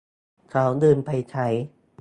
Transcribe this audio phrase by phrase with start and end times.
[0.49, 1.47] เขาดึงไปใช้